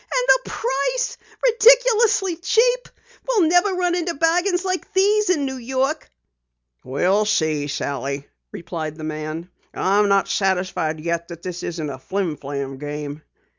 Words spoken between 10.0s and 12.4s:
not satisfied yet that this isn't a flim